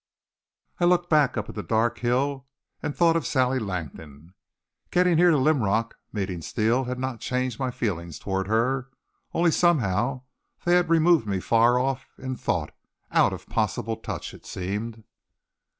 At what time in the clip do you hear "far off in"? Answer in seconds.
11.39-12.35